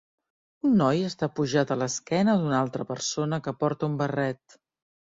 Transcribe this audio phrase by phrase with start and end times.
[0.69, 4.63] Un noi està pujat a l'esquena d'una altra persona que porta un barret.